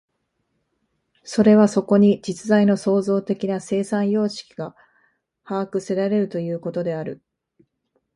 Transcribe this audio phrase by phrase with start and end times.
[1.23, 4.75] それはそこに実在の創造的な生産様式が
[5.43, 7.21] 把握せられるということである。